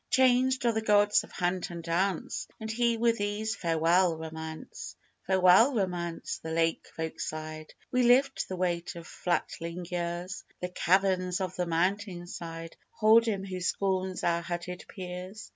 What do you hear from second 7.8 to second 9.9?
"We lift the weight of flatling